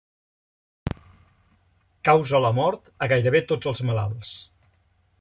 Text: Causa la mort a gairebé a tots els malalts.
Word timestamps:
Causa 2.11 2.41
la 2.47 2.53
mort 2.63 2.93
a 3.07 3.13
gairebé 3.15 3.45
a 3.47 3.51
tots 3.55 3.75
els 3.75 3.87
malalts. 3.91 4.37